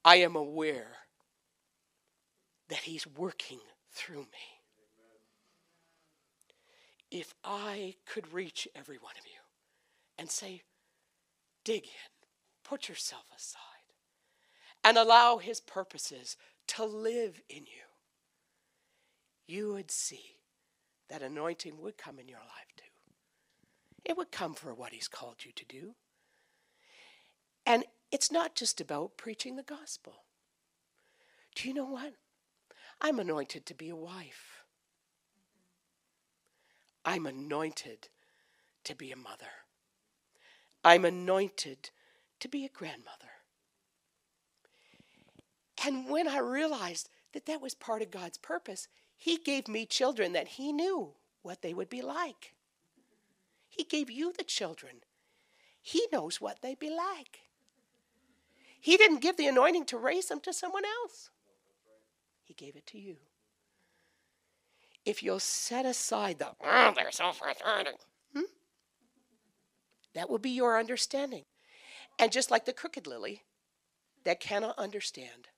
[0.03, 0.97] I am aware
[2.69, 3.59] that He's working
[3.91, 4.59] through me.
[7.11, 9.42] If I could reach every one of you
[10.17, 10.61] and say,
[11.63, 12.11] dig in,
[12.63, 13.59] put yourself aside,
[14.83, 16.37] and allow His purposes
[16.67, 17.87] to live in you,
[19.47, 20.37] you would see
[21.09, 22.83] that anointing would come in your life too.
[24.05, 25.95] It would come for what He's called you to do.
[27.65, 30.25] And it's not just about preaching the gospel.
[31.55, 32.13] Do you know what?
[33.01, 34.63] I'm anointed to be a wife.
[37.05, 38.09] I'm anointed
[38.85, 39.62] to be a mother.
[40.83, 41.91] I'm anointed
[42.39, 43.29] to be a grandmother.
[45.85, 50.33] And when I realized that that was part of God's purpose, He gave me children
[50.33, 52.53] that He knew what they would be like.
[53.69, 54.97] He gave you the children.
[55.81, 57.39] He knows what they'd be like.
[58.79, 61.29] He didn't give the anointing to raise them to someone else,
[62.43, 63.17] He gave it to you.
[65.05, 67.93] If you'll set aside the, oh, they're so frustrating?
[70.13, 71.43] That will be your understanding.
[72.19, 73.43] And just like the crooked lily
[74.23, 75.49] that cannot understand,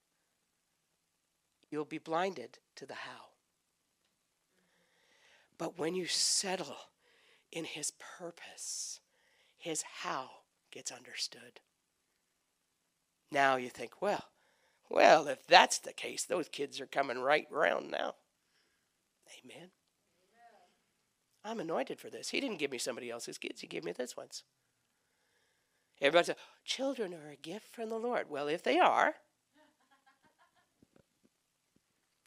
[1.70, 3.30] you'll be blinded to the how.
[5.58, 6.78] But when you settle
[7.52, 9.00] in his purpose,
[9.58, 10.30] his how
[10.72, 11.62] gets understood.
[13.32, 14.26] Now you think, well,
[14.90, 18.16] well, if that's the case, those kids are coming right round now.
[19.44, 19.70] Amen.
[21.46, 22.30] I'm anointed for this.
[22.30, 24.44] He didn't give me somebody else's kids, He gave me this one's.
[26.02, 26.36] Everybody says,
[26.66, 28.30] children are a gift from the Lord.
[28.30, 29.14] Well, if they are,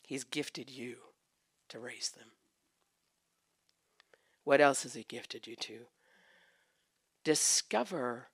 [0.06, 0.96] He's gifted you
[1.68, 2.28] to raise them.
[4.44, 5.80] What else has He gifted you to?
[7.24, 8.28] Discover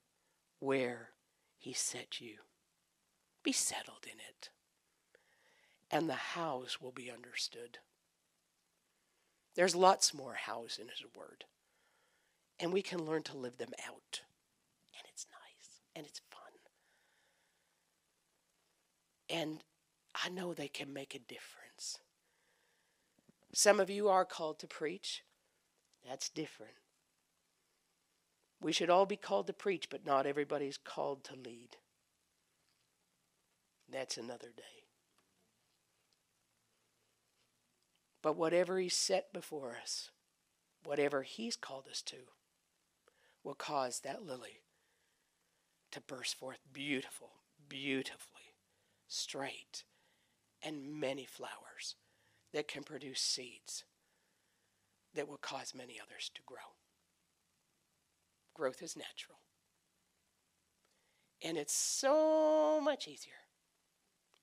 [0.60, 1.08] where
[1.58, 2.36] He set you.
[3.42, 4.50] Be settled in it.
[5.90, 7.78] And the hows will be understood.
[9.54, 11.44] There's lots more hows in His Word.
[12.58, 14.22] And we can learn to live them out.
[14.96, 16.40] And it's nice and it's fun.
[19.28, 19.64] And
[20.14, 21.98] I know they can make a difference.
[23.52, 25.22] Some of you are called to preach.
[26.06, 26.74] That's different.
[28.60, 31.76] We should all be called to preach, but not everybody's called to lead.
[33.90, 34.83] That's another day.
[38.24, 40.10] But whatever He's set before us,
[40.82, 42.16] whatever He's called us to,
[43.44, 44.62] will cause that lily
[45.92, 47.32] to burst forth beautiful,
[47.68, 48.54] beautifully,
[49.06, 49.84] straight,
[50.62, 51.96] and many flowers
[52.54, 53.84] that can produce seeds
[55.12, 56.72] that will cause many others to grow.
[58.54, 59.36] Growth is natural.
[61.42, 63.34] And it's so much easier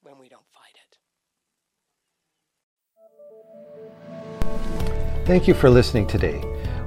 [0.04, 1.01] when we don't fight it.
[5.26, 6.44] Thank you for listening today.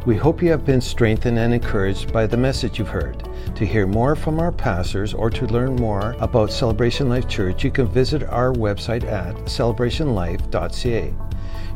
[0.06, 3.26] We hope you have been strengthened and encouraged by the message you've heard.
[3.54, 7.70] To hear more from our pastors or to learn more about Celebration Life Church, you
[7.70, 11.14] can visit our website at celebrationlife.ca.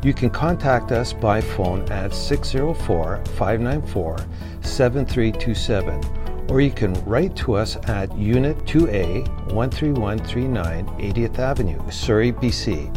[0.03, 4.17] You can contact us by phone at 604 594
[4.61, 12.93] 7327 or you can write to us at Unit 2A 13139 80th Avenue, Surrey, BC,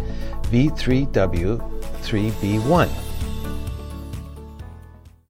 [0.50, 1.71] V3W
[2.02, 3.11] 3B1.